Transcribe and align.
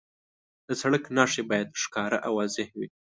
د 0.67 0.69
سړک 0.81 1.03
نښې 1.15 1.43
باید 1.49 1.77
ښکاره 1.83 2.17
او 2.25 2.33
واضح 2.39 2.69
وي. 2.77 2.87